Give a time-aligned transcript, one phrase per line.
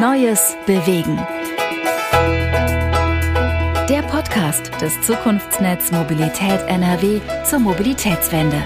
[0.00, 1.16] Neues bewegen.
[3.88, 8.62] Der Podcast des Zukunftsnetz Mobilität NRW zur Mobilitätswende.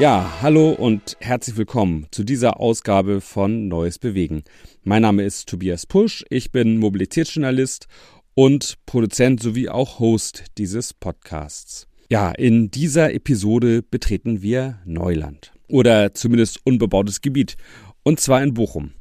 [0.00, 4.44] Ja, hallo und herzlich willkommen zu dieser Ausgabe von Neues Bewegen.
[4.82, 7.86] Mein Name ist Tobias Pusch, ich bin Mobilitätsjournalist
[8.32, 11.86] und Produzent sowie auch Host dieses Podcasts.
[12.08, 17.58] Ja, in dieser Episode betreten wir Neuland oder zumindest unbebautes Gebiet
[18.02, 18.92] und zwar in Bochum.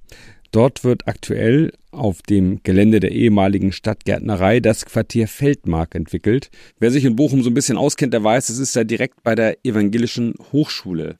[0.51, 6.49] Dort wird aktuell auf dem Gelände der ehemaligen Stadtgärtnerei das Quartier Feldmark entwickelt.
[6.79, 9.35] Wer sich in Bochum so ein bisschen auskennt, der weiß, es ist ja direkt bei
[9.35, 11.17] der evangelischen Hochschule.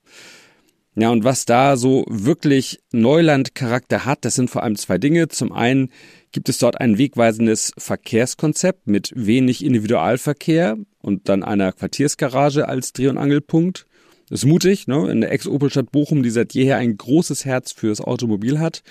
[0.96, 5.28] Ja, und was da so wirklich Neulandcharakter hat, das sind vor allem zwei Dinge.
[5.30, 5.92] Zum einen
[6.32, 13.08] gibt es dort ein wegweisendes Verkehrskonzept mit wenig Individualverkehr und dann einer Quartiersgarage als Dreh-
[13.08, 13.86] und Angelpunkt.
[14.30, 15.10] Ist mutig, ne?
[15.12, 18.84] in der Ex-Opelstadt Bochum, die seit jeher ein großes Herz fürs Automobil hat.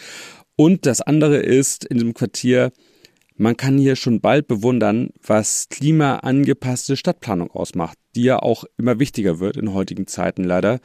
[0.57, 2.73] Und das andere ist in diesem Quartier,
[3.37, 9.39] man kann hier schon bald bewundern, was klimaangepasste Stadtplanung ausmacht, die ja auch immer wichtiger
[9.39, 10.81] wird in heutigen Zeiten leider.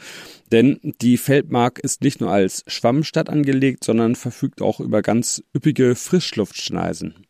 [0.52, 5.96] Denn die Feldmark ist nicht nur als Schwammstadt angelegt, sondern verfügt auch über ganz üppige
[5.96, 7.26] Frischluftschneisen.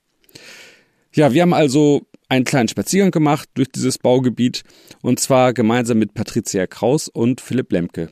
[1.14, 4.64] Ja, wir haben also einen kleinen Spaziergang gemacht durch dieses Baugebiet
[5.04, 8.10] und zwar gemeinsam mit Patricia Kraus und Philipp Lemke.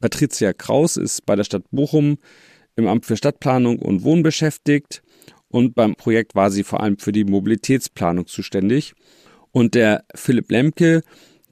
[0.00, 2.16] Patricia Kraus ist bei der Stadt Bochum
[2.76, 5.02] im Amt für Stadtplanung und Wohnen beschäftigt
[5.48, 8.94] und beim Projekt war sie vor allem für die Mobilitätsplanung zuständig.
[9.52, 11.02] Und der Philipp Lemke,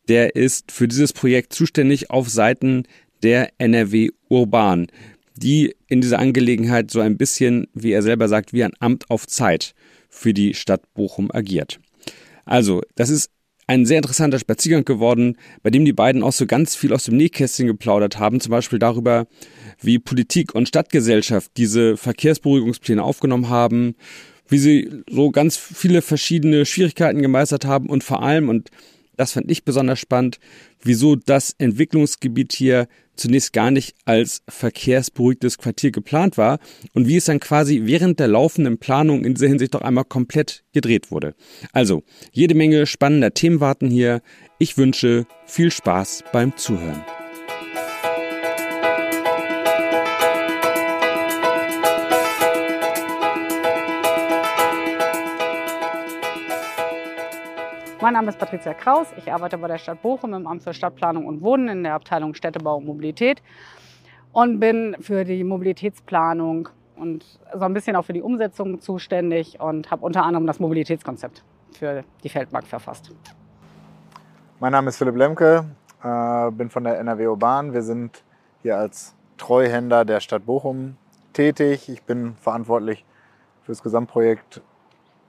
[0.09, 2.85] der ist für dieses Projekt zuständig auf Seiten
[3.23, 4.87] der NRW Urban,
[5.35, 9.27] die in dieser Angelegenheit so ein bisschen, wie er selber sagt, wie ein Amt auf
[9.27, 9.75] Zeit
[10.09, 11.79] für die Stadt Bochum agiert.
[12.47, 13.31] Also, das ist
[13.67, 17.17] ein sehr interessanter Spaziergang geworden, bei dem die beiden auch so ganz viel aus dem
[17.17, 19.27] Nähkästchen geplaudert haben, zum Beispiel darüber,
[19.83, 23.97] wie Politik und Stadtgesellschaft diese Verkehrsberuhigungspläne aufgenommen haben,
[24.49, 28.71] wie sie so ganz viele verschiedene Schwierigkeiten gemeistert haben und vor allem, und
[29.17, 30.39] das fand ich besonders spannend,
[30.83, 32.87] wieso das Entwicklungsgebiet hier
[33.17, 36.59] zunächst gar nicht als verkehrsberuhigtes Quartier geplant war
[36.93, 40.65] und wie es dann quasi während der laufenden Planung in dieser Hinsicht doch einmal komplett
[40.73, 41.35] gedreht wurde.
[41.73, 44.23] Also, jede Menge spannender Themen warten hier.
[44.59, 47.16] Ich wünsche viel Spaß beim Zuhören.
[58.07, 59.09] Mein Name ist Patricia Kraus.
[59.17, 62.35] Ich arbeite bei der Stadt Bochum im Amt für Stadtplanung und Wohnen in der Abteilung
[62.35, 63.43] Städtebau und Mobilität
[64.31, 69.91] und bin für die Mobilitätsplanung und so ein bisschen auch für die Umsetzung zuständig und
[69.91, 73.11] habe unter anderem das Mobilitätskonzept für die Feldmark verfasst.
[74.61, 75.65] Mein Name ist Philipp Lemke,
[76.01, 77.73] äh, bin von der NRW Urban.
[77.73, 78.23] Wir sind
[78.63, 80.97] hier als Treuhänder der Stadt Bochum
[81.33, 81.89] tätig.
[81.89, 83.05] Ich bin verantwortlich
[83.63, 84.63] für das Gesamtprojekt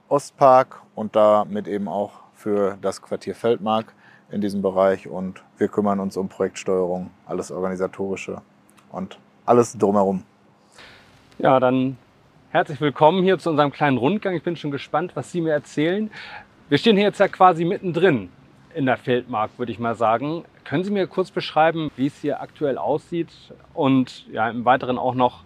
[0.08, 3.92] Ostpark und damit eben auch für das Quartier Feldmark
[4.30, 8.42] in diesem Bereich und wir kümmern uns um Projektsteuerung, alles organisatorische
[8.92, 10.22] und alles drumherum.
[11.38, 11.96] Ja, dann
[12.50, 14.36] herzlich willkommen hier zu unserem kleinen Rundgang.
[14.36, 16.10] Ich bin schon gespannt, was Sie mir erzählen.
[16.68, 18.30] Wir stehen hier jetzt ja quasi mittendrin
[18.72, 20.44] in der Feldmark, würde ich mal sagen.
[20.62, 23.30] Können Sie mir kurz beschreiben, wie es hier aktuell aussieht
[23.74, 25.42] und ja, im Weiteren auch noch,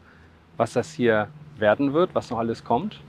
[0.58, 3.00] was das hier werden wird, was noch alles kommt?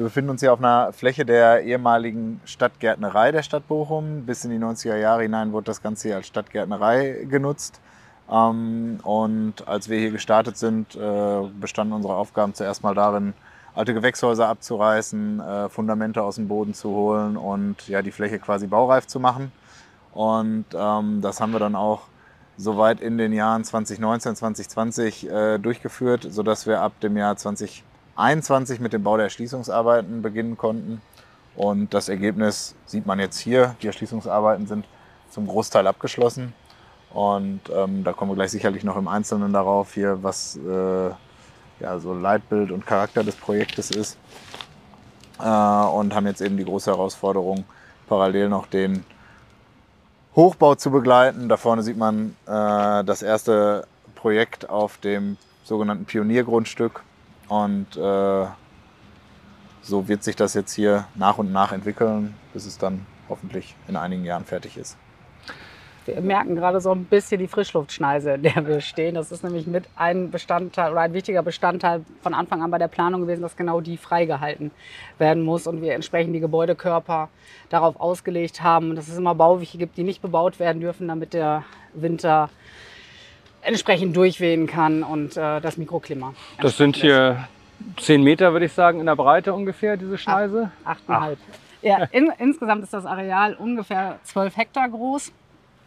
[0.00, 4.24] Wir befinden uns hier auf einer Fläche der ehemaligen Stadtgärtnerei der Stadt Bochum.
[4.24, 7.82] Bis in die 90er Jahre hinein wurde das Ganze hier als Stadtgärtnerei genutzt.
[8.30, 13.34] Ähm, und als wir hier gestartet sind, äh, bestanden unsere Aufgaben zuerst mal darin,
[13.74, 18.66] alte Gewächshäuser abzureißen, äh, Fundamente aus dem Boden zu holen und ja, die Fläche quasi
[18.66, 19.52] baureif zu machen.
[20.14, 22.04] Und ähm, das haben wir dann auch
[22.56, 27.84] soweit in den Jahren 2019, 2020 äh, durchgeführt, sodass wir ab dem Jahr 2020
[28.20, 31.00] 21 mit dem Bau der Erschließungsarbeiten beginnen konnten.
[31.56, 33.74] Und das Ergebnis sieht man jetzt hier.
[33.82, 34.86] Die Erschließungsarbeiten sind
[35.30, 36.52] zum Großteil abgeschlossen.
[37.12, 41.10] Und ähm, da kommen wir gleich sicherlich noch im Einzelnen darauf, hier, was äh,
[41.80, 44.16] ja, so Leitbild und Charakter des Projektes ist.
[45.40, 47.64] Äh, und haben jetzt eben die große Herausforderung,
[48.08, 49.04] parallel noch den
[50.36, 51.48] Hochbau zu begleiten.
[51.48, 57.02] Da vorne sieht man äh, das erste Projekt auf dem sogenannten Pioniergrundstück.
[57.50, 58.46] Und äh,
[59.82, 63.96] so wird sich das jetzt hier nach und nach entwickeln, bis es dann hoffentlich in
[63.96, 64.96] einigen Jahren fertig ist.
[66.06, 69.16] wir merken gerade so ein bisschen die Frischluftschneise, in der wir stehen.
[69.16, 72.86] Das ist nämlich mit ein Bestandteil oder ein wichtiger Bestandteil von Anfang an bei der
[72.86, 74.70] Planung gewesen, dass genau die freigehalten
[75.18, 77.30] werden muss und wir entsprechend die Gebäudekörper
[77.68, 81.64] darauf ausgelegt haben, dass es immer Bauwege gibt, die nicht bebaut werden dürfen, damit der
[81.94, 82.48] Winter
[83.62, 86.34] entsprechend durchwehen kann und äh, das Mikroklima.
[86.60, 87.48] Das sind hier
[87.98, 90.70] zehn Meter, würde ich sagen, in der Breite ungefähr, diese Schneise?
[90.84, 91.38] Achteinhalb.
[91.82, 95.32] Ja, in, insgesamt ist das Areal ungefähr 12 Hektar groß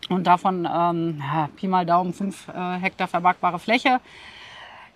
[0.10, 1.22] und davon ähm,
[1.56, 4.00] Pi mal Daumen 5 äh, Hektar vermarktbare Fläche.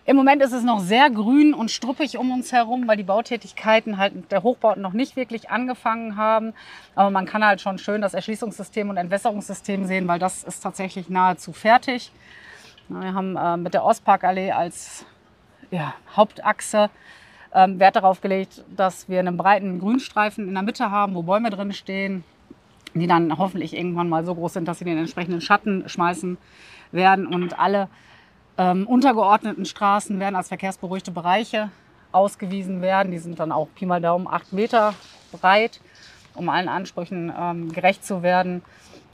[0.05, 3.97] Im Moment ist es noch sehr grün und struppig um uns herum, weil die Bautätigkeiten
[3.97, 6.53] halt der Hochbauten noch nicht wirklich angefangen haben.
[6.95, 11.09] Aber man kann halt schon schön das Erschließungssystem und Entwässerungssystem sehen, weil das ist tatsächlich
[11.09, 12.13] nahezu fertig.
[12.89, 15.05] Wir haben äh, mit der Ostparkallee als
[15.71, 16.89] ja, Hauptachse
[17.53, 21.49] ähm, Wert darauf gelegt, dass wir einen breiten Grünstreifen in der Mitte haben, wo Bäume
[21.49, 22.23] drin stehen,
[22.93, 26.37] die dann hoffentlich irgendwann mal so groß sind, dass sie den entsprechenden Schatten schmeißen
[26.91, 27.27] werden.
[27.27, 27.89] Und alle
[28.57, 31.69] ähm, untergeordneten Straßen werden als verkehrsberuhigte Bereiche
[32.13, 33.11] ausgewiesen werden.
[33.11, 34.93] Die sind dann auch Pi mal Daumen acht Meter
[35.33, 35.81] breit,
[36.35, 38.61] um allen Ansprüchen ähm, gerecht zu werden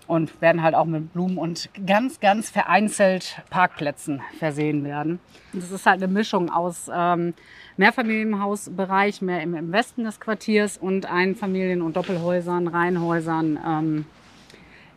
[0.08, 5.20] und werden halt auch mit Blumen und ganz, ganz vereinzelt Parkplätzen versehen werden.
[5.54, 7.34] Das ist halt eine Mischung aus ähm,
[7.78, 14.06] Mehrfamilienhausbereich, mehr im, im, Westen des Quartiers und Einfamilien- und Doppelhäusern, Reihenhäusern ähm,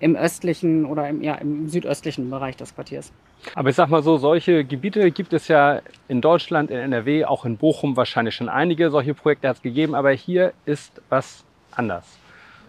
[0.00, 3.12] im östlichen oder im, ja, im südöstlichen Bereich des Quartiers.
[3.55, 7.44] Aber ich sag mal so, solche Gebiete gibt es ja in Deutschland, in NRW, auch
[7.44, 8.91] in Bochum wahrscheinlich schon einige.
[8.91, 12.19] Solche Projekte hat es gegeben, aber hier ist was anders.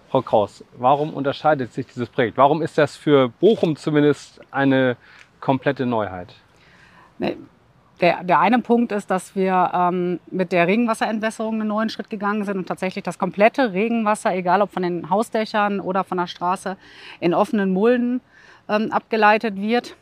[0.09, 2.38] Frau Kraus, warum unterscheidet sich dieses Projekt?
[2.38, 4.95] Warum ist das für Bochum zumindest eine
[5.42, 6.33] komplette Neuheit?
[8.00, 12.45] Der, der eine Punkt ist, dass wir ähm, mit der Regenwasserentwässerung einen neuen Schritt gegangen
[12.45, 16.77] sind und tatsächlich das komplette Regenwasser, egal ob von den Hausdächern oder von der Straße,
[17.19, 18.21] in offenen Mulden
[18.69, 19.98] ähm, abgeleitet wird.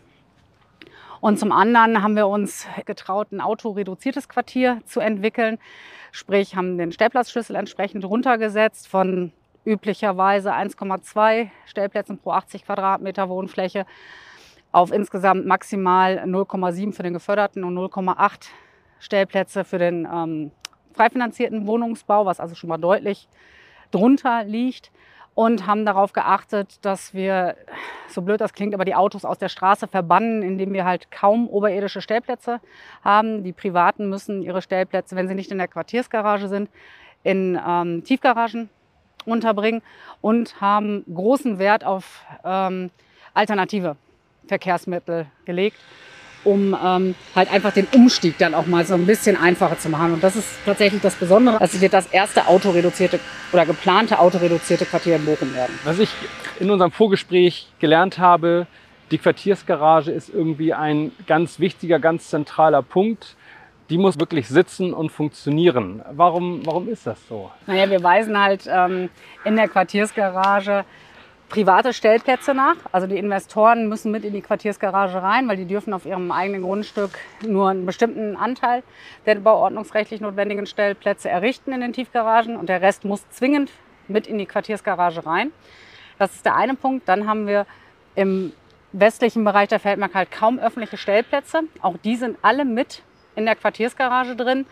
[1.19, 5.57] Und zum anderen haben wir uns getraut, ein autoreduziertes Quartier zu entwickeln.
[6.11, 9.31] Sprich, haben den Stellplatzschlüssel entsprechend runtergesetzt von
[9.65, 13.85] üblicherweise 1,2 Stellplätzen pro 80 Quadratmeter Wohnfläche
[14.71, 18.49] auf insgesamt maximal 0,7 für den geförderten und 0,8
[18.99, 20.51] Stellplätze für den ähm,
[20.93, 23.27] frei Wohnungsbau, was also schon mal deutlich
[23.91, 24.91] drunter liegt.
[25.33, 27.57] Und haben darauf geachtet, dass wir,
[28.07, 31.49] so blöd das klingt, aber die Autos aus der Straße verbannen, indem wir halt kaum
[31.49, 32.61] oberirdische Stellplätze
[33.03, 33.43] haben.
[33.43, 36.69] Die Privaten müssen ihre Stellplätze, wenn sie nicht in der Quartiersgarage sind,
[37.23, 38.69] in ähm, Tiefgaragen
[39.25, 39.81] unterbringen
[40.21, 42.89] und haben großen Wert auf ähm,
[43.33, 43.95] alternative
[44.47, 45.77] Verkehrsmittel gelegt,
[46.43, 50.13] um ähm, halt einfach den Umstieg dann auch mal so ein bisschen einfacher zu machen.
[50.13, 53.19] Und das ist tatsächlich das Besondere, dass wir das erste autoreduzierte
[53.51, 55.77] oder geplante autoreduzierte Quartier in Bochum werden.
[55.83, 56.09] Was ich
[56.59, 58.67] in unserem Vorgespräch gelernt habe,
[59.11, 63.35] die Quartiersgarage ist irgendwie ein ganz wichtiger, ganz zentraler Punkt
[63.89, 66.03] die muss wirklich sitzen und funktionieren.
[66.11, 67.51] Warum, warum ist das so?
[67.67, 69.09] Naja, wir weisen halt ähm,
[69.43, 70.85] in der Quartiersgarage
[71.49, 72.75] private Stellplätze nach.
[72.91, 76.63] Also die Investoren müssen mit in die Quartiersgarage rein, weil die dürfen auf ihrem eigenen
[76.63, 77.11] Grundstück
[77.45, 78.83] nur einen bestimmten Anteil
[79.25, 83.71] der bauordnungsrechtlich notwendigen Stellplätze errichten in den Tiefgaragen und der Rest muss zwingend
[84.07, 85.51] mit in die Quartiersgarage rein.
[86.17, 87.07] Das ist der eine Punkt.
[87.07, 87.65] Dann haben wir
[88.15, 88.53] im
[88.91, 91.61] westlichen Bereich der Feldmark halt kaum öffentliche Stellplätze.
[91.81, 93.03] Auch die sind alle mit
[93.35, 94.65] in der Quartiersgarage drin.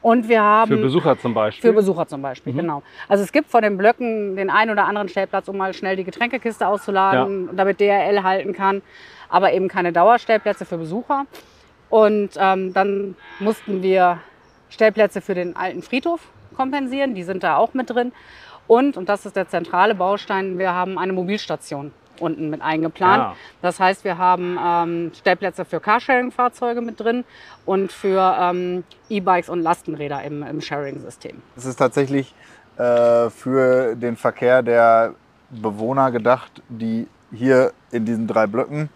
[0.00, 0.70] Und wir haben.
[0.70, 1.70] Für Besucher zum Beispiel?
[1.70, 2.58] Für Besucher zum Beispiel, mhm.
[2.58, 2.82] genau.
[3.08, 6.04] Also es gibt vor den Blöcken den einen oder anderen Stellplatz, um mal schnell die
[6.04, 7.52] Getränkekiste auszuladen, ja.
[7.54, 8.82] damit DRL halten kann.
[9.28, 11.26] Aber eben keine Dauerstellplätze für Besucher.
[11.90, 14.20] Und ähm, dann mussten wir
[14.70, 16.20] Stellplätze für den alten Friedhof
[16.56, 17.14] kompensieren.
[17.14, 18.12] Die sind da auch mit drin.
[18.66, 23.22] Und, und das ist der zentrale Baustein, wir haben eine Mobilstation unten mit eingeplant.
[23.22, 23.36] Ja.
[23.62, 27.24] Das heißt, wir haben ähm, Stellplätze für Carsharing-Fahrzeuge mit drin
[27.64, 31.42] und für ähm, E-Bikes und Lastenräder im, im Sharing-System.
[31.56, 32.34] Es ist tatsächlich
[32.76, 35.14] äh, für den Verkehr der
[35.50, 38.88] Bewohner gedacht, die hier in diesen drei Blöcken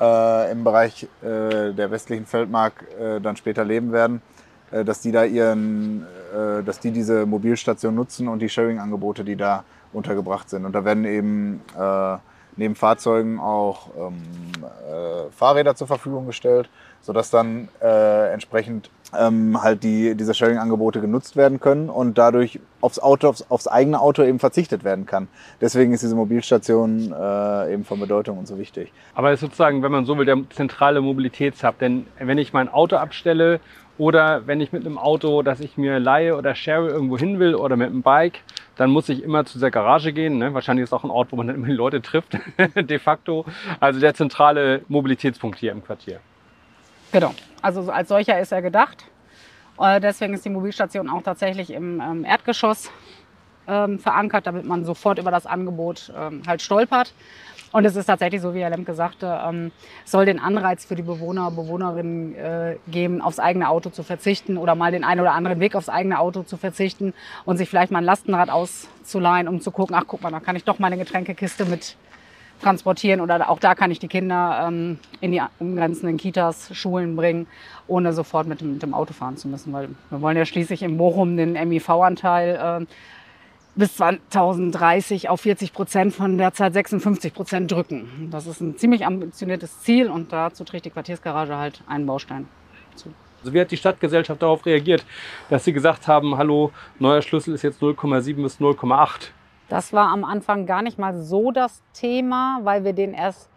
[0.00, 4.22] äh, im Bereich äh, der westlichen Feldmark äh, dann später leben werden,
[4.70, 9.36] äh, dass die da ihren, äh, dass die diese Mobilstation nutzen und die Sharing-Angebote, die
[9.36, 10.64] da untergebracht sind.
[10.64, 11.62] Und da werden eben
[12.56, 14.22] neben Fahrzeugen auch ähm,
[14.64, 16.68] äh, Fahrräder zur Verfügung gestellt,
[17.00, 22.98] sodass dann äh, entsprechend ähm, halt die, diese Sharing-Angebote genutzt werden können und dadurch aufs
[22.98, 25.28] Auto, aufs, aufs, eigene Auto eben verzichtet werden kann.
[25.60, 28.92] Deswegen ist diese Mobilstation äh, eben von Bedeutung und so wichtig.
[29.14, 31.78] Aber es ist sozusagen, wenn man so will, der zentrale Mobilitätshub.
[31.78, 33.60] Denn wenn ich mein Auto abstelle
[33.98, 37.54] oder wenn ich mit einem Auto, das ich mir leihe oder share irgendwo hin will
[37.54, 38.40] oder mit einem Bike,
[38.76, 40.38] dann muss ich immer zu dieser Garage gehen.
[40.38, 40.52] Ne?
[40.52, 42.38] Wahrscheinlich ist auch ein Ort, wo man dann immer die Leute trifft,
[42.76, 43.44] de facto.
[43.80, 46.20] Also der zentrale Mobilitätspunkt hier im Quartier.
[47.12, 47.34] Genau.
[47.62, 49.06] Also als solcher ist er gedacht.
[49.78, 52.90] Äh, deswegen ist die Mobilstation auch tatsächlich im ähm, Erdgeschoss
[53.66, 57.12] ähm, verankert, damit man sofort über das Angebot ähm, halt stolpert.
[57.72, 59.72] Und es ist tatsächlich so, wie Herr Lemke sagte, ähm,
[60.04, 64.74] soll den Anreiz für die Bewohner, Bewohnerinnen äh, geben, aufs eigene Auto zu verzichten oder
[64.74, 67.12] mal den einen oder anderen Weg aufs eigene Auto zu verzichten
[67.44, 70.56] und sich vielleicht mal ein Lastenrad auszuleihen, um zu gucken, ach guck mal, da kann
[70.56, 71.96] ich doch meine Getränkekiste mit
[72.62, 77.46] transportieren oder auch da kann ich die Kinder ähm, in die umgrenzenden Kitas, Schulen bringen,
[77.86, 80.82] ohne sofort mit dem, mit dem, Auto fahren zu müssen, weil wir wollen ja schließlich
[80.82, 82.86] in Bochum den MIV-Anteil äh,
[83.76, 88.28] bis 2030 auf 40 Prozent von derzeit 56 Prozent drücken.
[88.30, 92.48] Das ist ein ziemlich ambitioniertes Ziel und dazu trägt die Quartiersgarage halt einen Baustein
[92.94, 93.10] zu.
[93.40, 95.04] Also wie hat die Stadtgesellschaft darauf reagiert,
[95.50, 99.28] dass sie gesagt haben, hallo, neuer Schlüssel ist jetzt 0,7 bis 0,8?
[99.68, 103.50] Das war am Anfang gar nicht mal so das Thema, weil wir den erst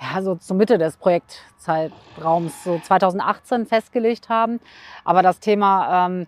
[0.00, 4.60] ja, so zur Mitte des Projektzeitraums, so 2018, festgelegt haben.
[5.04, 6.26] Aber das Thema ähm,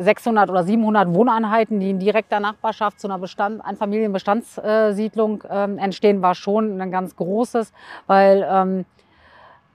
[0.00, 6.34] 600 oder 700 Wohneinheiten, die in direkter Nachbarschaft zu einer Bestand, Einfamilienbestandssiedlung ähm, entstehen, war
[6.34, 7.72] schon ein ganz großes,
[8.06, 8.84] weil ähm,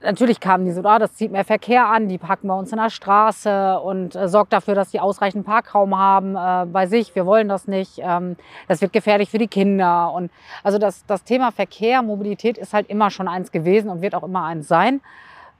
[0.01, 2.79] natürlich kamen die so, ah, das zieht mehr Verkehr an, die parken bei uns in
[2.79, 7.13] der Straße und äh, sorgt dafür, dass die ausreichend Parkraum haben äh, bei sich.
[7.15, 7.99] Wir wollen das nicht.
[7.99, 8.35] Ähm,
[8.67, 10.11] das wird gefährlich für die Kinder.
[10.11, 10.31] Und
[10.63, 14.23] also das, das Thema Verkehr, Mobilität ist halt immer schon eins gewesen und wird auch
[14.23, 15.01] immer eins sein.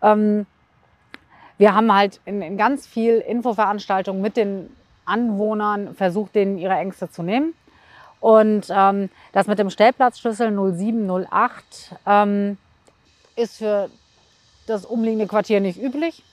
[0.02, 0.48] Ähm,
[1.58, 4.70] wir haben halt in, in ganz viel Infoveranstaltungen mit den
[5.06, 7.54] Anwohnern versucht, denen ihre Ängste zu nehmen.
[8.20, 12.58] Und ähm, das mit dem Stellplatzschlüssel 0708 ähm,
[13.36, 13.90] ist für
[14.68, 16.24] das umliegende Quartier nicht üblich.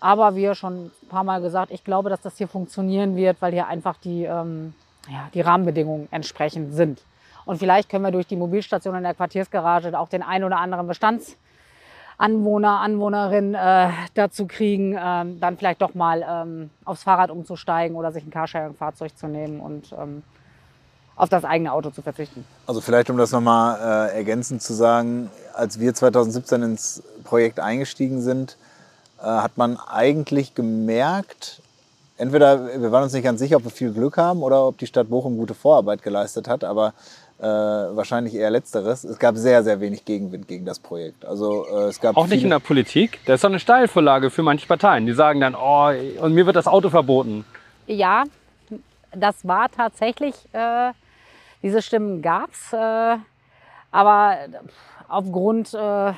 [0.00, 3.52] Aber wie schon ein paar Mal gesagt, ich glaube, dass das hier funktionieren wird, weil
[3.52, 4.74] hier einfach die, ähm,
[5.08, 7.02] ja, die Rahmenbedingungen entsprechend sind.
[7.44, 10.86] Und vielleicht können wir durch die Mobilstation in der Quartiersgarage auch den ein oder anderen
[12.18, 18.12] Bestandsanwohner, Anwohnerin äh, dazu kriegen, ähm, dann vielleicht doch mal ähm, aufs Fahrrad umzusteigen oder
[18.12, 20.22] sich ein Carsharing-Fahrzeug zu nehmen und ähm,
[21.16, 22.44] auf das eigene Auto zu verzichten.
[22.66, 28.20] Also vielleicht, um das nochmal äh, ergänzend zu sagen, als wir 2017 ins Projekt eingestiegen
[28.20, 28.56] sind,
[29.20, 31.62] äh, hat man eigentlich gemerkt,
[32.16, 34.86] entweder wir waren uns nicht ganz sicher, ob wir viel Glück haben oder ob die
[34.86, 36.94] Stadt Bochum gute Vorarbeit geleistet hat, aber
[37.38, 39.04] äh, wahrscheinlich eher letzteres.
[39.04, 41.24] Es gab sehr, sehr wenig Gegenwind gegen das Projekt.
[41.24, 43.20] Also äh, es gab auch nicht in der Politik.
[43.26, 45.06] Das ist doch eine Steilvorlage für manche Parteien.
[45.06, 45.90] Die sagen dann, oh,
[46.20, 47.44] und mir wird das Auto verboten.
[47.86, 48.24] Ja,
[49.12, 50.92] das war tatsächlich äh,
[51.62, 53.16] diese Stimmen gab es, äh,
[53.90, 54.36] aber
[55.08, 56.12] aufgrund äh,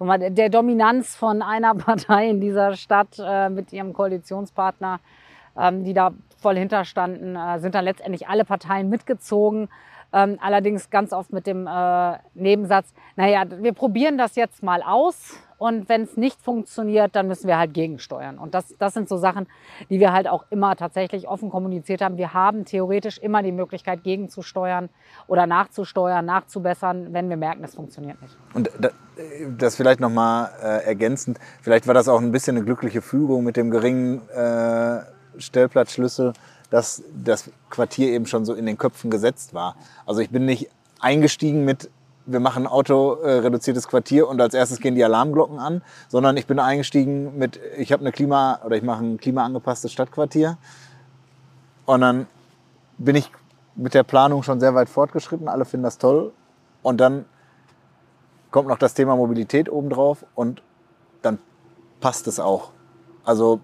[0.00, 5.00] der Dominanz von einer Partei in dieser Stadt äh, mit ihrem Koalitionspartner,
[5.56, 9.68] ähm, die da voll hinterstanden, äh, sind dann letztendlich alle Parteien mitgezogen.
[10.12, 15.36] Ähm, allerdings ganz oft mit dem äh, Nebensatz, naja, wir probieren das jetzt mal aus
[15.58, 18.38] und wenn es nicht funktioniert, dann müssen wir halt gegensteuern.
[18.38, 19.46] Und das, das sind so Sachen,
[19.90, 22.16] die wir halt auch immer tatsächlich offen kommuniziert haben.
[22.16, 24.88] Wir haben theoretisch immer die Möglichkeit, gegenzusteuern
[25.26, 28.36] oder nachzusteuern, nachzubessern, wenn wir merken, es funktioniert nicht.
[28.54, 28.70] Und
[29.58, 33.56] das vielleicht nochmal äh, ergänzend, vielleicht war das auch ein bisschen eine glückliche Fügung mit
[33.56, 35.00] dem geringen äh,
[35.38, 36.32] Stellplatzschlüssel
[36.70, 39.76] dass das Quartier eben schon so in den Köpfen gesetzt war.
[40.06, 40.68] Also ich bin nicht
[41.00, 41.90] eingestiegen mit,
[42.26, 46.58] wir machen ein autoreduziertes Quartier und als erstes gehen die Alarmglocken an, sondern ich bin
[46.58, 50.58] eingestiegen mit, ich habe eine Klima- oder ich mache ein klimaangepasstes Stadtquartier
[51.86, 52.26] und dann
[52.98, 53.30] bin ich
[53.76, 56.32] mit der Planung schon sehr weit fortgeschritten, alle finden das toll
[56.82, 57.24] und dann
[58.50, 60.62] kommt noch das Thema Mobilität obendrauf und
[61.22, 61.38] dann
[62.00, 62.72] passt es auch.
[63.24, 63.60] Also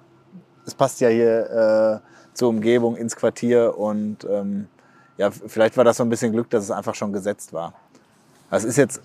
[0.67, 4.69] es passt ja hier äh, zur Umgebung, ins Quartier und ähm,
[5.17, 7.73] ja, vielleicht war das so ein bisschen Glück, dass es einfach schon gesetzt war.
[8.51, 9.01] Das ist jetzt,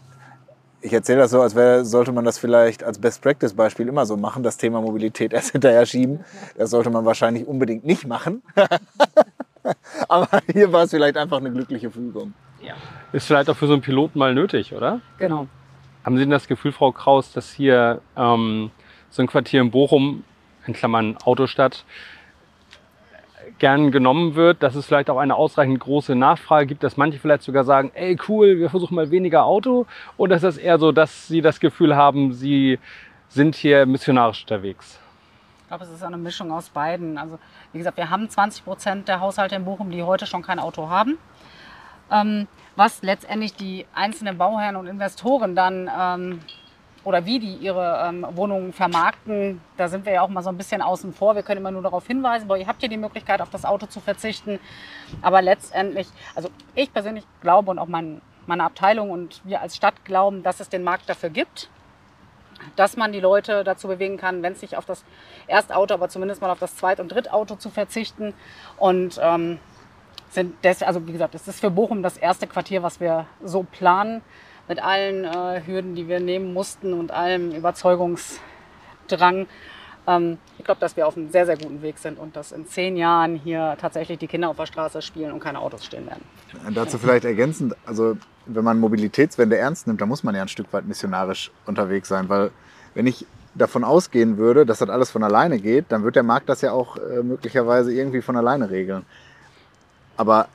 [0.81, 4.43] ich erzähle das so, als wäre, sollte man das vielleicht als Best-Practice-Beispiel immer so machen,
[4.43, 6.24] das Thema Mobilität erst hinterher schieben.
[6.57, 8.41] Das sollte man wahrscheinlich unbedingt nicht machen.
[10.07, 12.33] Aber hier war es vielleicht einfach eine glückliche Fügung.
[12.62, 12.74] Ja.
[13.12, 15.01] Ist vielleicht auch für so einen Piloten mal nötig, oder?
[15.17, 15.48] Genau.
[16.03, 18.71] Haben Sie denn das Gefühl, Frau Kraus, dass hier ähm,
[19.09, 20.24] so ein Quartier in Bochum,
[20.65, 21.86] in Klammern Autostadt,
[23.59, 27.43] gern genommen wird, dass es vielleicht auch eine ausreichend große Nachfrage gibt, dass manche vielleicht
[27.43, 29.85] sogar sagen, ey cool, wir versuchen mal weniger Auto
[30.17, 32.79] oder ist das eher so, dass sie das Gefühl haben, sie
[33.27, 34.99] sind hier missionarisch unterwegs?
[35.69, 37.17] glaube, es ist eine Mischung aus beiden.
[37.17, 37.39] Also
[37.71, 40.89] wie gesagt, wir haben 20 Prozent der Haushalte in Bochum, die heute schon kein Auto
[40.89, 41.17] haben.
[42.11, 46.39] Ähm, was letztendlich die einzelnen Bauherren und Investoren dann ähm,
[47.09, 50.57] oder wie die ihre ähm, Wohnungen vermarkten, da sind wir ja auch mal so ein
[50.57, 51.35] bisschen außen vor.
[51.35, 53.87] Wir können immer nur darauf hinweisen, boah, ihr habt hier die Möglichkeit, auf das Auto
[53.87, 54.59] zu verzichten.
[55.23, 60.05] Aber letztendlich, also ich persönlich glaube und auch mein, meine Abteilung und wir als Stadt
[60.05, 61.71] glauben, dass es den Markt dafür gibt
[62.75, 65.05] dass man die Leute dazu bewegen kann, wenn es nicht auf das
[65.47, 68.33] Erstauto, aber zumindest mal auf das Zweit- und Drittauto zu verzichten.
[68.75, 69.59] Und ähm,
[70.29, 73.63] sind des, also wie gesagt, es ist für Bochum das erste Quartier, was wir so
[73.63, 74.21] planen,
[74.69, 79.47] mit allen äh, Hürden, die wir nehmen mussten und allem Überzeugungsdrang.
[80.07, 82.67] Ähm, ich glaube, dass wir auf einem sehr, sehr guten Weg sind und dass in
[82.67, 86.23] zehn Jahren hier tatsächlich die Kinder auf der Straße spielen und keine Autos stehen werden.
[86.73, 90.71] Dazu vielleicht ergänzend, also wenn man Mobilitätswende ernst nimmt, dann muss man ja ein Stück
[90.71, 92.51] weit missionarisch unterwegs sein, weil
[92.93, 96.47] wenn ich davon ausgehen würde, dass das alles von alleine geht, dann wird der Markt
[96.47, 99.03] das ja auch äh, möglicherweise irgendwie von alleine regeln.
[100.15, 100.47] Aber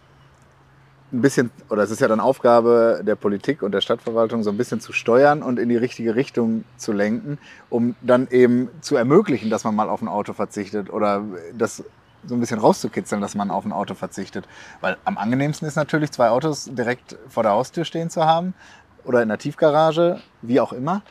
[1.13, 4.57] ein bisschen, oder es ist ja dann Aufgabe der Politik und der Stadtverwaltung, so ein
[4.57, 7.39] bisschen zu steuern und in die richtige Richtung zu lenken,
[7.71, 11.23] um dann eben zu ermöglichen, dass man mal auf ein Auto verzichtet oder
[11.57, 11.85] das
[12.27, 14.49] so ein bisschen rauszukitzeln, dass man auf ein Auto verzichtet.
[14.81, 18.55] Weil am angenehmsten ist natürlich, zwei Autos direkt vor der Haustür stehen zu haben
[19.05, 21.03] oder in der Tiefgarage, wie auch immer.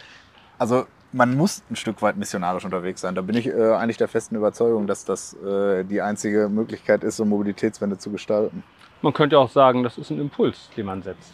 [0.57, 3.15] Also man muss ein Stück weit missionarisch unterwegs sein.
[3.15, 7.17] Da bin ich äh, eigentlich der festen Überzeugung, dass das äh, die einzige Möglichkeit ist,
[7.17, 8.63] so Mobilitätswende zu gestalten.
[9.03, 11.33] Man könnte auch sagen, das ist ein Impuls, den man setzt.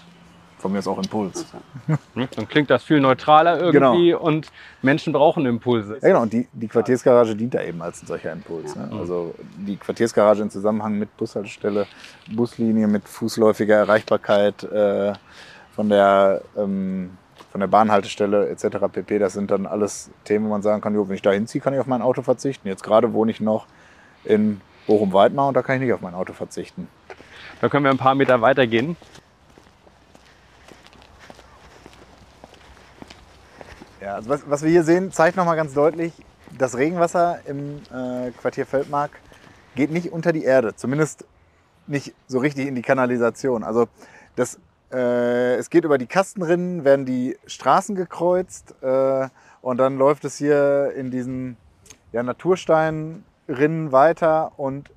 [0.58, 1.46] Von mir ist auch Impuls.
[1.88, 2.28] Hm?
[2.36, 4.20] Dann klingt das viel neutraler irgendwie genau.
[4.20, 4.48] und
[4.82, 6.00] Menschen brauchen Impulse.
[6.02, 8.76] Ja, genau, und die, die Quartiersgarage dient da eben als ein solcher Impuls.
[8.76, 8.90] Ne?
[8.92, 11.88] Also die Quartiersgarage im Zusammenhang mit Bushaltestelle,
[12.30, 15.14] Buslinie, mit fußläufiger Erreichbarkeit äh,
[15.76, 17.12] von der ähm,
[17.52, 18.78] von der Bahnhaltestelle etc.
[18.92, 19.20] pp.
[19.20, 21.74] Das sind dann alles Themen, wo man sagen kann, jo, wenn ich da hinziehe, kann
[21.74, 22.68] ich auf mein Auto verzichten.
[22.68, 23.66] Jetzt gerade wohne ich noch
[24.24, 26.88] in Bochum-Weidmar und da kann ich nicht auf mein Auto verzichten.
[27.62, 28.96] Da können wir ein paar Meter weiter gehen.
[34.02, 36.14] Ja, also was, was wir hier sehen, zeigt nochmal ganz deutlich,
[36.58, 39.12] das Regenwasser im äh, Quartier Feldmark
[39.76, 41.26] geht nicht unter die Erde, zumindest
[41.86, 43.64] nicht so richtig in die Kanalisation.
[43.64, 43.88] Also
[44.36, 44.60] das
[44.92, 49.28] äh, es geht über die Kastenrinnen, werden die Straßen gekreuzt äh,
[49.62, 51.58] und dann läuft es hier in diesen
[52.12, 54.90] ja, Natursteinrinnen weiter und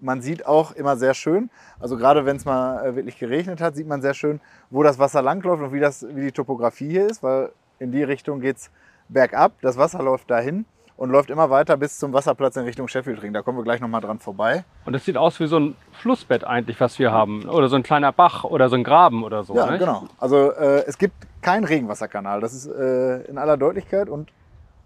[0.00, 3.76] man sieht auch immer sehr schön, also gerade wenn es mal äh, wirklich geregnet hat,
[3.76, 7.06] sieht man sehr schön, wo das Wasser langläuft und wie, das, wie die Topografie hier
[7.06, 8.70] ist, weil in die Richtung geht es
[9.08, 10.64] bergab, das Wasser läuft dahin
[11.00, 13.32] und läuft immer weiter bis zum Wasserplatz in Richtung Sheffieldring.
[13.32, 14.64] Da kommen wir gleich nochmal dran vorbei.
[14.84, 17.48] Und das sieht aus wie so ein Flussbett eigentlich, was wir haben.
[17.48, 19.56] Oder so ein kleiner Bach oder so ein Graben oder so.
[19.56, 19.80] Ja, nicht?
[19.80, 20.04] genau.
[20.18, 22.42] Also äh, es gibt keinen Regenwasserkanal.
[22.42, 24.10] Das ist äh, in aller Deutlichkeit.
[24.10, 24.30] Und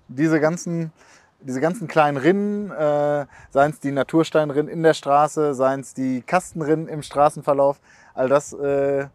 [0.07, 0.93] diese ganzen,
[1.45, 6.23] diese ganzen kleinen Rinnen, äh, seien es die Natursteinrinnen in der Straße, seien es die
[6.23, 7.81] Kastenrinnen im Straßenverlauf,
[8.15, 9.07] all das, äh,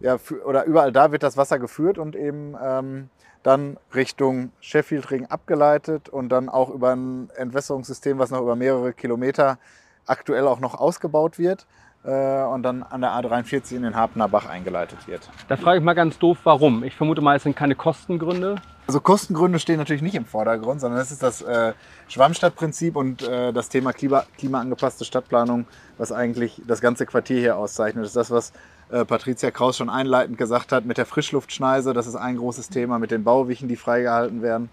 [0.00, 3.10] ja, oder überall da wird das Wasser geführt und eben ähm,
[3.42, 8.92] dann Richtung Sheffield Ring abgeleitet und dann auch über ein Entwässerungssystem, was noch über mehrere
[8.92, 9.58] Kilometer
[10.06, 11.66] aktuell auch noch ausgebaut wird
[12.10, 15.28] und dann an der A43 in den Harpener Bach eingeleitet wird.
[15.48, 16.84] Da frage ich mal ganz doof, warum?
[16.84, 18.56] Ich vermute mal, es sind keine Kostengründe.
[18.86, 21.74] Also Kostengründe stehen natürlich nicht im Vordergrund, sondern es ist das äh,
[22.08, 25.66] Schwammstadtprinzip und äh, das Thema Klima, klimaangepasste Stadtplanung,
[25.98, 28.04] was eigentlich das ganze Quartier hier auszeichnet.
[28.04, 28.52] Das ist das, was
[28.90, 32.98] äh, Patricia Kraus schon einleitend gesagt hat, mit der Frischluftschneise, das ist ein großes Thema,
[32.98, 34.70] mit den Bauwichen, die freigehalten werden.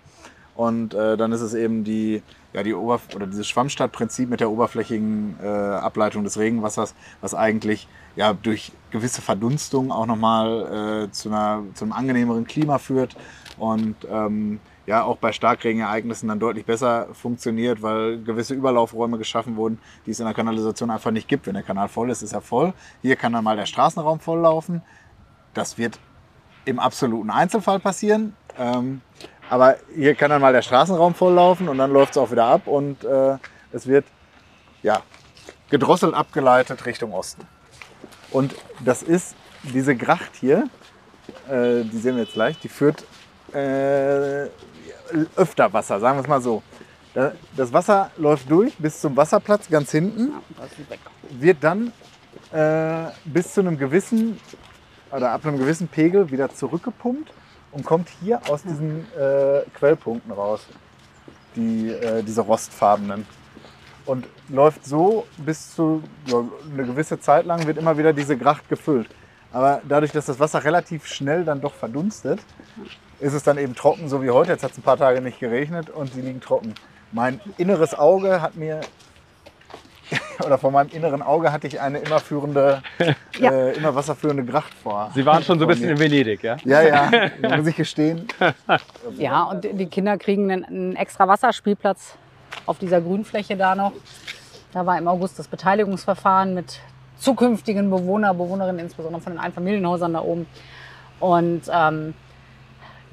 [0.56, 2.24] Und äh, dann ist es eben die,
[2.56, 7.86] ja, die Oberf oder dieses Schwammstadtprinzip mit der oberflächigen äh, Ableitung des Regenwassers, was eigentlich
[8.15, 13.18] ja, durch gewisse Verdunstung auch nochmal äh, zu, einer, zu einem angenehmeren Klima führt.
[13.58, 19.80] Und ähm, ja auch bei Starkregenereignissen dann deutlich besser funktioniert, weil gewisse Überlaufräume geschaffen wurden,
[20.06, 21.48] die es in der Kanalisation einfach nicht gibt.
[21.48, 22.74] Wenn der Kanal voll ist, ist er voll.
[23.02, 24.82] Hier kann dann mal der Straßenraum volllaufen.
[25.54, 26.00] Das wird
[26.63, 28.34] im absoluten Einzelfall passieren.
[28.58, 29.02] Ähm,
[29.49, 32.67] aber hier kann dann mal der Straßenraum volllaufen und dann läuft es auch wieder ab
[32.67, 33.38] und äh,
[33.71, 34.05] es wird
[34.81, 35.01] ja,
[35.69, 37.45] gedrosselt abgeleitet Richtung Osten.
[38.31, 40.69] Und das ist diese Gracht hier,
[41.49, 43.03] äh, die sehen wir jetzt gleich, die führt
[43.53, 44.47] äh,
[45.36, 46.62] öfter Wasser, sagen wir es mal so.
[47.55, 50.34] Das Wasser läuft durch bis zum Wasserplatz ganz hinten,
[51.29, 51.93] wird dann
[52.51, 54.38] äh, bis zu einem gewissen
[55.12, 57.31] oder ab einem gewissen Pegel wieder zurückgepumpt
[57.75, 60.65] und kommt hier aus diesen äh, Quellpunkten raus,
[61.55, 63.27] die, äh, diese rostfarbenen.
[64.05, 68.69] Und läuft so bis zu ja, eine gewisse Zeit lang wird immer wieder diese Gracht
[68.69, 69.09] gefüllt.
[69.51, 72.39] Aber dadurch, dass das Wasser relativ schnell dann doch verdunstet,
[73.19, 74.51] ist es dann eben trocken, so wie heute.
[74.51, 76.75] Jetzt hat es ein paar Tage nicht geregnet und sie liegen trocken.
[77.11, 78.81] mein inneres Auge hat mir,
[80.46, 82.82] oder vor meinem inneren Auge hatte ich eine immer führende,
[83.39, 83.52] Ja.
[83.52, 85.12] äh, immer wasserführende Gracht vor.
[85.13, 86.58] Sie waren schon so ein bisschen in Venedig, ja?
[86.63, 87.12] Ja, ja,
[87.58, 88.28] muss ich gestehen.
[89.18, 92.15] Ja, und die Kinder kriegen einen, einen extra Wasserspielplatz
[92.65, 93.94] auf dieser Grünfläche da noch.
[94.74, 96.80] Da war im August das Beteiligungsverfahren mit
[97.18, 100.46] zukünftigen Bewohner, Bewohnerinnen, insbesondere von den Einfamilienhäusern da oben.
[101.20, 102.13] Und ähm,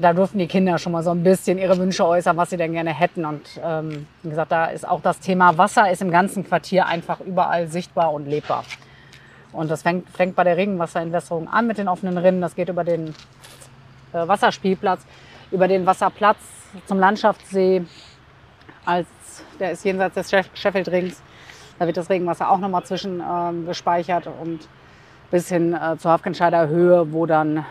[0.03, 2.73] da durften die Kinder schon mal so ein bisschen ihre Wünsche äußern, was sie denn
[2.73, 3.25] gerne hätten.
[3.25, 7.21] Und ähm, wie gesagt, da ist auch das Thema Wasser ist im ganzen Quartier einfach
[7.21, 8.65] überall sichtbar und lebbar.
[9.53, 12.41] Und das fängt, fängt bei der Regenwasserentwässerung an mit den offenen Rinnen.
[12.41, 13.15] Das geht über den
[14.13, 15.01] äh, Wasserspielplatz,
[15.51, 16.39] über den Wasserplatz
[16.87, 17.85] zum Landschaftssee.
[18.85, 19.07] Als,
[19.61, 21.23] der ist jenseits des Sheffield-Rings.
[21.79, 24.69] Da wird das Regenwasser auch nochmal zwischen ähm, gespeichert und
[25.31, 27.65] bis hin äh, zur Hafkenscheider Höhe, wo dann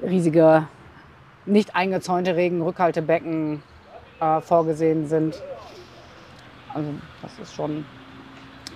[0.00, 0.66] riesige,
[1.46, 3.62] nicht eingezäunte Regenrückhaltebecken
[4.20, 5.42] äh, vorgesehen sind.
[6.72, 6.88] Also
[7.20, 7.84] das ist schon,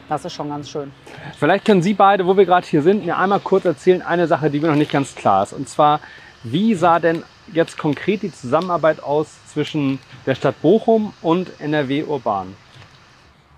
[0.09, 0.93] das ist schon ganz schön.
[1.39, 4.51] Vielleicht können Sie beide, wo wir gerade hier sind, mir einmal kurz erzählen, eine Sache,
[4.51, 5.53] die mir noch nicht ganz klar ist.
[5.53, 6.01] Und zwar,
[6.43, 12.55] wie sah denn jetzt konkret die Zusammenarbeit aus zwischen der Stadt Bochum und NRW Urban?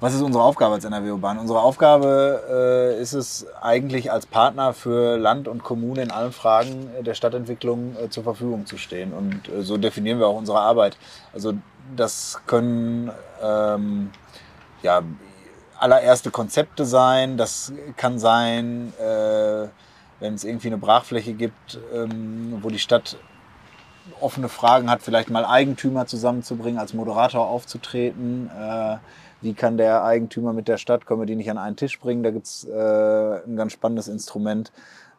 [0.00, 1.38] Was ist unsere Aufgabe als NRW Urban?
[1.38, 6.88] Unsere Aufgabe äh, ist es eigentlich als Partner für Land und Kommune in allen Fragen
[7.00, 9.12] der Stadtentwicklung äh, zur Verfügung zu stehen.
[9.12, 10.96] Und äh, so definieren wir auch unsere Arbeit.
[11.32, 11.54] Also
[11.96, 13.11] das können
[13.42, 14.12] ähm,
[14.82, 15.02] ja,
[15.80, 17.37] allererste Konzepte sein.
[17.37, 19.66] Das kann sein, äh,
[20.20, 23.16] wenn es irgendwie eine Brachfläche gibt, ähm, wo die Stadt
[24.20, 28.48] offene Fragen hat, vielleicht mal Eigentümer zusammenzubringen, als Moderator aufzutreten.
[29.40, 32.22] Wie kann der Eigentümer mit der Stadt, können wir die nicht an einen Tisch bringen?
[32.22, 34.72] Da gibt's äh, ein ganz spannendes Instrument.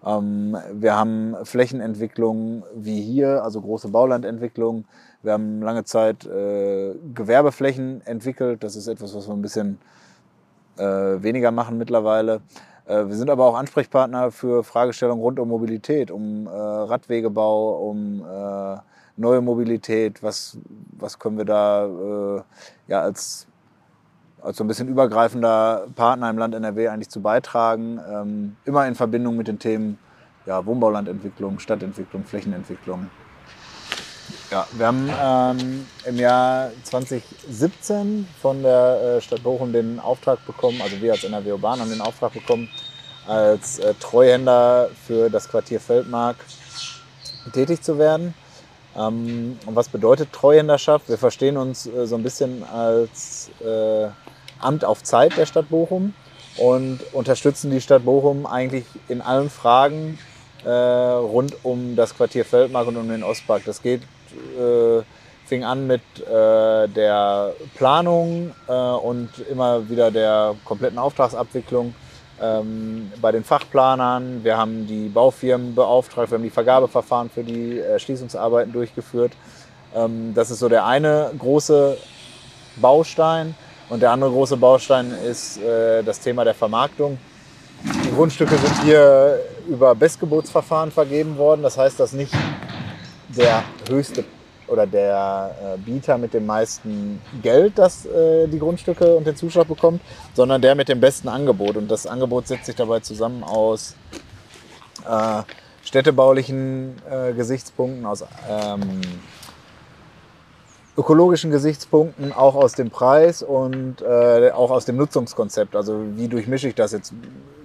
[0.06, 4.86] Ähm, wir haben Flächenentwicklung wie hier, also große Baulandentwicklung.
[5.24, 8.64] Wir haben lange Zeit äh, Gewerbeflächen entwickelt.
[8.64, 9.80] Das ist etwas, was wir ein bisschen
[10.78, 12.42] äh, weniger machen mittlerweile.
[12.86, 18.26] Äh, wir sind aber auch Ansprechpartner für Fragestellungen rund um Mobilität, um äh, Radwegebau, um
[18.26, 18.78] äh,
[19.18, 20.24] neue Mobilität.
[20.24, 20.58] Was,
[20.98, 22.42] was können wir da äh,
[22.88, 23.48] ja, als,
[24.42, 28.00] als so ein bisschen übergreifender Partner im Land NRW eigentlich zu beitragen?
[28.12, 29.98] Ähm, immer in Verbindung mit den Themen
[30.46, 33.10] ja, Wohnbaulandentwicklung, Stadtentwicklung, Flächenentwicklung.
[34.52, 40.82] Ja, wir haben ähm, im Jahr 2017 von der äh, Stadt Bochum den Auftrag bekommen,
[40.82, 42.68] also wir als NRW Urban haben den Auftrag bekommen,
[43.28, 46.38] als äh, Treuhänder für das Quartier Feldmark
[47.54, 48.34] tätig zu werden.
[49.00, 51.10] Ähm, und was bedeutet Treuhänderschaft?
[51.10, 54.08] Wir verstehen uns äh, so ein bisschen als äh,
[54.60, 56.14] Amt auf Zeit der Stadt Bochum
[56.58, 60.20] und unterstützen die Stadt Bochum eigentlich in allen Fragen
[60.66, 63.64] äh, rund um das Quartier Feldmark und um den Ostpark.
[63.66, 65.02] Das geht, äh,
[65.46, 71.96] fing an mit äh, der Planung äh, und immer wieder der kompletten Auftragsabwicklung
[72.42, 74.44] ähm, bei den Fachplanern.
[74.44, 79.34] Wir haben die Baufirmen beauftragt, wir haben die Vergabeverfahren für die Erschließungsarbeiten durchgeführt.
[79.96, 81.98] Ähm, das ist so der eine große
[82.78, 83.56] Baustein.
[83.90, 87.18] Und der andere große Baustein ist äh, das Thema der Vermarktung.
[87.84, 91.64] Die Grundstücke sind hier über Bestgebotsverfahren vergeben worden.
[91.64, 92.34] Das heißt, dass nicht
[93.30, 94.26] der höchste
[94.70, 99.68] oder der äh, Bieter mit dem meisten Geld das, äh, die Grundstücke und den Zuschlag
[99.68, 100.02] bekommt,
[100.34, 101.78] sondern der mit dem besten Angebot.
[101.78, 103.96] Und das Angebot setzt sich dabei zusammen aus
[105.08, 105.44] äh,
[105.84, 109.02] städtebaulichen äh, Gesichtspunkten, aus ähm,
[111.00, 115.74] ökologischen Gesichtspunkten, auch aus dem Preis und äh, auch aus dem Nutzungskonzept.
[115.74, 117.14] Also wie durchmische ich das jetzt?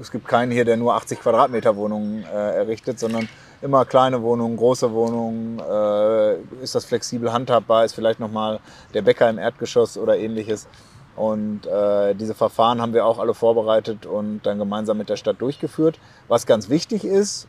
[0.01, 3.29] Es gibt keinen hier, der nur 80 Quadratmeter Wohnungen äh, errichtet, sondern
[3.61, 5.59] immer kleine Wohnungen, große Wohnungen.
[5.59, 7.85] Äh, ist das flexibel handhabbar?
[7.85, 8.61] Ist vielleicht nochmal
[8.95, 10.69] der Bäcker im Erdgeschoss oder ähnliches?
[11.17, 15.41] Und äh, diese Verfahren haben wir auch alle vorbereitet und dann gemeinsam mit der Stadt
[15.41, 15.99] durchgeführt.
[16.29, 17.49] Was ganz wichtig ist,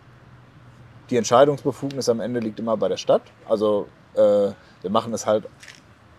[1.12, 3.21] die Entscheidungsbefugnis am Ende liegt immer bei der Stadt.
[3.48, 4.52] Also äh,
[4.86, 5.45] wir machen es halt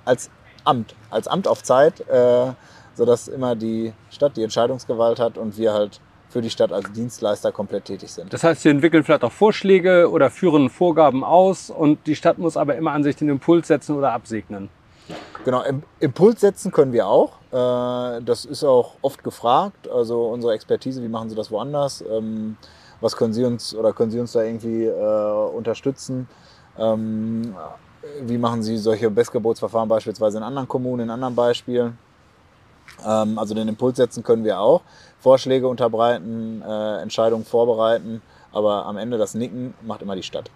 [0.04, 0.28] als
[0.64, 2.52] Amt, als Amt auf Zeit, äh,
[2.96, 7.52] sodass immer die Stadt die Entscheidungsgewalt hat und wir halt für die Stadt als Dienstleister
[7.52, 8.32] komplett tätig sind.
[8.32, 12.56] Das heißt, Sie entwickeln vielleicht auch Vorschläge oder führen Vorgaben aus und die Stadt muss
[12.56, 14.68] aber immer an sich den Impuls setzen oder absegnen.
[15.44, 17.34] Genau, Im- Impuls setzen können wir auch.
[17.52, 19.88] Äh, Das ist auch oft gefragt.
[19.88, 22.02] Also unsere Expertise, wie machen Sie das woanders?
[22.10, 22.56] Ähm,
[23.00, 26.26] Was können Sie uns oder können Sie uns da irgendwie äh, unterstützen?
[28.22, 31.98] Wie machen Sie solche Bestgebotsverfahren beispielsweise in anderen Kommunen, in anderen Beispielen?
[33.04, 34.82] Ähm, Also den Impuls setzen können wir auch.
[35.20, 38.22] Vorschläge unterbreiten, äh, Entscheidungen vorbereiten.
[38.52, 40.50] Aber am Ende das Nicken macht immer die Stadt.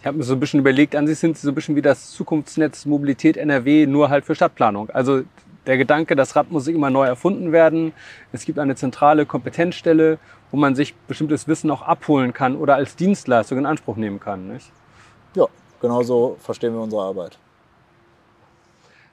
[0.00, 1.82] Ich habe mir so ein bisschen überlegt, an sich sind sie so ein bisschen wie
[1.82, 4.90] das Zukunftsnetz Mobilität NRW, nur halt für Stadtplanung.
[4.90, 5.22] Also
[5.66, 7.92] der Gedanke, das Rad muss immer neu erfunden werden.
[8.32, 10.18] Es gibt eine zentrale Kompetenzstelle,
[10.50, 14.48] wo man sich bestimmtes Wissen auch abholen kann oder als Dienstleistung in Anspruch nehmen kann.
[14.48, 14.70] Nicht?
[15.34, 15.46] Ja,
[15.84, 17.38] genau so verstehen wir unsere Arbeit.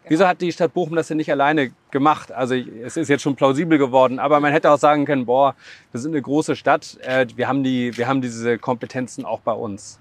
[0.08, 2.32] Wieso hat die Stadt Bochum das denn nicht alleine gemacht?
[2.32, 5.54] Also es ist jetzt schon plausibel geworden, aber man hätte auch sagen können, boah,
[5.92, 9.52] wir sind eine große Stadt, äh, wir, haben die, wir haben diese Kompetenzen auch bei
[9.52, 10.00] uns.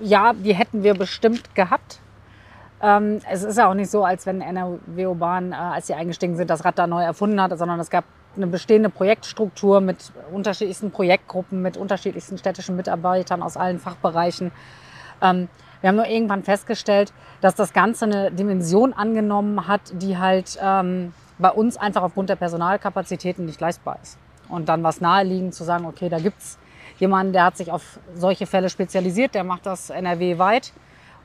[0.00, 2.00] Ja, die hätten wir bestimmt gehabt.
[2.80, 6.36] Ähm, es ist ja auch nicht so, als wenn NRW Bahn, äh, als sie eingestiegen
[6.36, 8.04] sind, das Rad da neu erfunden hat, sondern es gab
[8.38, 14.50] eine bestehende Projektstruktur mit unterschiedlichsten Projektgruppen, mit unterschiedlichsten städtischen Mitarbeitern aus allen Fachbereichen.
[15.20, 15.48] Ähm,
[15.80, 21.12] wir haben nur irgendwann festgestellt, dass das Ganze eine Dimension angenommen hat, die halt ähm,
[21.38, 24.18] bei uns einfach aufgrund der Personalkapazitäten nicht leistbar ist.
[24.48, 26.58] Und dann war es naheliegend zu sagen, okay, da gibt es
[26.98, 30.72] jemanden, der hat sich auf solche Fälle spezialisiert, der macht das NRW weit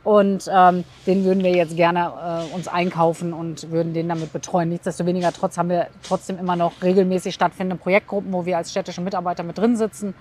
[0.04, 2.12] und ähm, den würden wir jetzt gerne
[2.52, 4.70] äh, uns einkaufen und würden den damit betreuen.
[4.70, 9.44] Nichtsdestoweniger trotz haben wir trotzdem immer noch regelmäßig stattfindende Projektgruppen, wo wir als städtische Mitarbeiter
[9.44, 10.13] mit drin sitzen,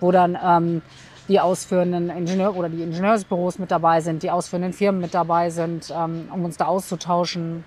[0.00, 0.82] wo dann ähm,
[1.28, 5.92] die ausführenden Ingenieure oder die Ingenieursbüros mit dabei sind, die ausführenden Firmen mit dabei sind,
[5.96, 7.64] ähm, um uns da auszutauschen,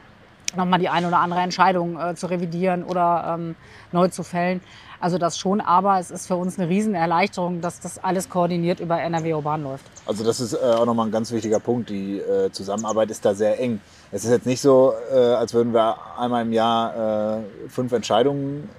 [0.58, 3.56] nochmal die eine oder andere Entscheidung äh, zu revidieren oder ähm,
[3.94, 4.62] neu zu fällen.
[5.00, 9.00] Also das schon, aber es ist für uns eine Riesenerleichterung, dass das alles koordiniert über
[9.00, 9.86] NRW Urban läuft.
[10.06, 11.90] Also das ist äh, auch nochmal ein ganz wichtiger Punkt.
[11.90, 13.82] Die äh, Zusammenarbeit ist da sehr eng.
[14.12, 18.70] Es ist jetzt nicht so, äh, als würden wir einmal im Jahr äh, fünf Entscheidungen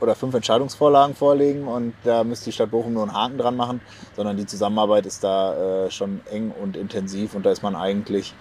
[0.00, 3.80] oder fünf Entscheidungsvorlagen vorlegen und da müsste die Stadt Bochum nur einen Haken dran machen,
[4.14, 8.34] sondern die Zusammenarbeit ist da äh, schon eng und intensiv und da ist man eigentlich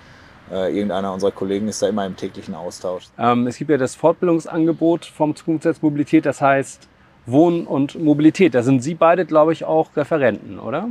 [0.51, 3.05] äh, irgendeiner unserer Kollegen ist da immer im täglichen Austausch.
[3.17, 6.87] Ähm, es gibt ja das Fortbildungsangebot vom Zukunftsnetz Mobilität, das heißt
[7.25, 8.53] Wohnen und Mobilität.
[8.53, 10.89] Da sind Sie beide, glaube ich, auch Referenten, oder?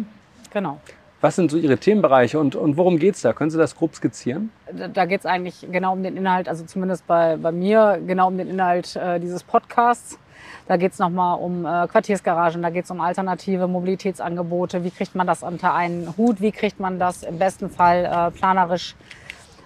[0.53, 0.81] Genau.
[1.21, 3.33] Was sind so Ihre Themenbereiche und, und worum geht es da?
[3.33, 4.51] Können Sie das grob skizzieren?
[4.71, 8.29] Da, da geht es eigentlich genau um den Inhalt, also zumindest bei, bei mir, genau
[8.29, 10.19] um den Inhalt äh, dieses Podcasts.
[10.67, 14.85] Da geht es nochmal um äh, Quartiersgaragen, da geht es um alternative Mobilitätsangebote.
[14.85, 16.41] Wie kriegt man das unter einen Hut?
[16.41, 18.95] Wie kriegt man das im besten Fall äh, planerisch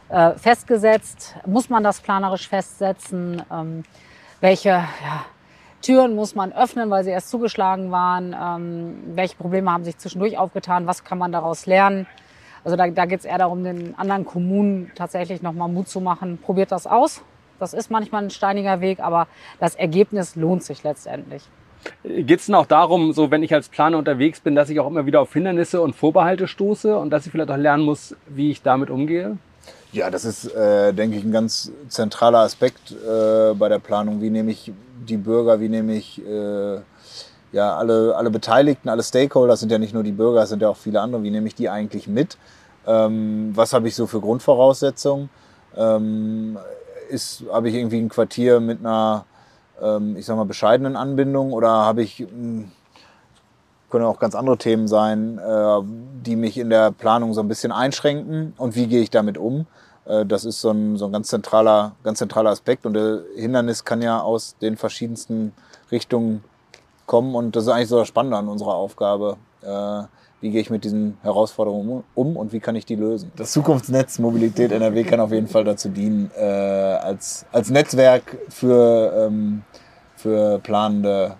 [0.09, 1.37] äh, festgesetzt?
[1.47, 3.43] Muss man das planerisch festsetzen?
[3.51, 3.85] Ähm,
[4.41, 5.25] welche ja,
[5.83, 8.35] Türen muss man öffnen, weil sie erst zugeschlagen waren?
[8.41, 10.87] Ähm, welche Probleme haben sich zwischendurch aufgetan?
[10.87, 12.07] Was kann man daraus lernen?
[12.65, 16.39] Also da, da geht es eher darum, den anderen Kommunen tatsächlich nochmal Mut zu machen.
[16.39, 17.23] Probiert das aus.
[17.59, 19.27] Das ist manchmal ein steiniger Weg, aber
[19.59, 21.43] das Ergebnis lohnt sich letztendlich.
[22.05, 24.87] Geht es denn auch darum, so wenn ich als Planer unterwegs bin, dass ich auch
[24.87, 28.51] immer wieder auf Hindernisse und Vorbehalte stoße und dass ich vielleicht auch lernen muss, wie
[28.51, 29.39] ich damit umgehe?
[29.93, 34.21] Ja, das ist, äh, denke ich, ein ganz zentraler Aspekt äh, bei der Planung.
[34.21, 34.71] Wie nehme ich
[35.07, 36.81] die Bürger, wie nehme ich äh,
[37.53, 40.69] ja, alle, alle Beteiligten, alle Stakeholder, sind ja nicht nur die Bürger, es sind ja
[40.69, 42.37] auch viele andere, wie nehme ich die eigentlich mit?
[42.87, 45.31] Ähm, was habe ich so für Grundvoraussetzungen?
[45.75, 46.59] Ähm,
[47.09, 49.25] ist, habe ich irgendwie ein Quartier mit einer,
[49.81, 52.73] ähm, ich sag mal, bescheidenen Anbindung oder habe ich, mh, hm,
[53.91, 55.81] können auch ganz andere Themen sein, äh,
[56.25, 59.67] die mich in der Planung so ein bisschen einschränken und wie gehe ich damit um?
[60.05, 63.85] Äh, das ist so ein, so ein ganz, zentraler, ganz zentraler Aspekt und der Hindernis
[63.85, 65.53] kann ja aus den verschiedensten
[65.91, 66.45] Richtungen
[67.07, 69.37] kommen und das ist eigentlich so das Spannende an unserer Aufgabe.
[69.63, 70.03] Äh,
[70.41, 73.33] wie gehe ich mit diesen Herausforderungen um und wie kann ich die lösen.
[73.35, 79.65] Das Zukunftsnetz Mobilität NRW kann auf jeden Fall dazu dienen, als, als Netzwerk für, ähm,
[80.15, 81.35] für Planende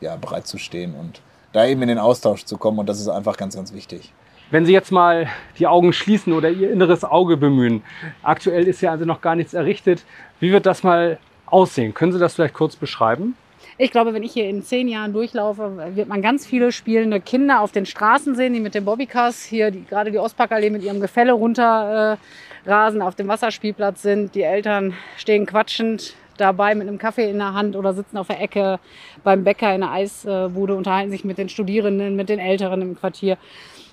[0.00, 1.20] ja, bereitzustehen und
[1.52, 4.12] da eben in den Austausch zu kommen und das ist einfach ganz, ganz wichtig.
[4.50, 7.82] Wenn Sie jetzt mal die Augen schließen oder Ihr inneres Auge bemühen,
[8.22, 10.04] aktuell ist ja also noch gar nichts errichtet.
[10.40, 11.94] Wie wird das mal aussehen?
[11.94, 13.36] Können Sie das vielleicht kurz beschreiben?
[13.78, 17.60] Ich glaube, wenn ich hier in zehn Jahren durchlaufe, wird man ganz viele spielende Kinder
[17.60, 21.00] auf den Straßen sehen, die mit den Bobbycars hier die, gerade die Ostparkallee mit ihrem
[21.00, 22.20] Gefälle runterrasen,
[22.66, 24.34] äh, auf dem Wasserspielplatz sind.
[24.34, 28.40] Die Eltern stehen quatschend dabei mit einem Kaffee in der Hand oder sitzen auf der
[28.40, 28.78] Ecke
[29.22, 33.36] beim Bäcker in der Eisbude, unterhalten sich mit den Studierenden, mit den Älteren im Quartier.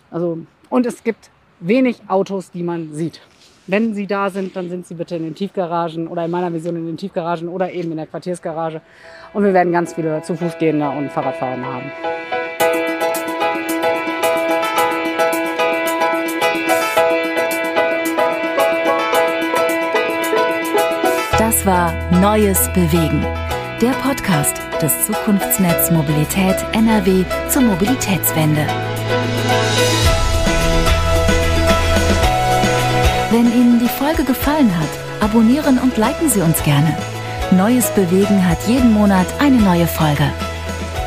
[0.10, 1.30] Also, und es gibt
[1.60, 3.22] wenig Autos, die man sieht.
[3.70, 6.78] Wenn sie da sind, dann sind sie bitte in den Tiefgaragen oder in meiner Vision
[6.78, 8.82] in den Tiefgaragen oder eben in der Quartiersgarage.
[9.34, 11.92] Und wir werden ganz viele zu Fußgehender und Fahrradfahrer haben.
[21.38, 23.21] Das war Neues Bewegen.
[23.80, 28.65] Der Podcast des Zukunftsnetz Mobilität NRW zur Mobilitätswende.
[33.30, 34.89] Wenn Ihnen die Folge gefallen hat,
[35.21, 36.97] abonnieren und liken Sie uns gerne.
[37.51, 40.34] Neues Bewegen hat jeden Monat eine neue Folge.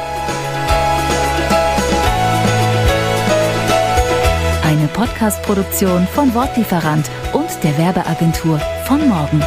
[4.98, 9.40] Podcast-Produktion von Wortlieferant und der Werbeagentur von morgen.